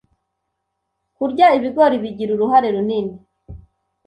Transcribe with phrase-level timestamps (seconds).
[1.15, 3.15] Kurya ibigori bigira uruhare runini